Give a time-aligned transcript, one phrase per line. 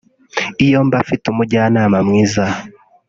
[0.65, 2.43] iyo mba mfite umujyanama mwiza